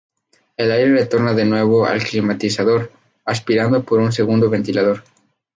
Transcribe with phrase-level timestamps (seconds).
[0.57, 2.91] El aire retorna de nuevo al climatizador
[3.23, 5.03] aspirado por un segundo ventilador.